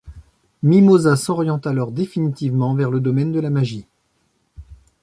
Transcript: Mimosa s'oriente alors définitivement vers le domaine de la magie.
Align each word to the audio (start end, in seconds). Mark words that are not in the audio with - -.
Mimosa 0.63 1.15
s'oriente 1.15 1.67
alors 1.67 1.91
définitivement 1.91 2.73
vers 2.73 2.89
le 2.89 2.99
domaine 3.01 3.31
de 3.31 3.39
la 3.39 3.51
magie. 3.51 3.85